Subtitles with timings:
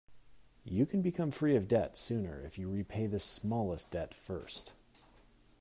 [0.65, 4.71] You can become free of debt sooner if you repay the smallest debt first.